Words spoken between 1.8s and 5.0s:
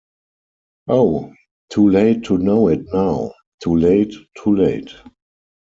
late to know it now, too late, too late.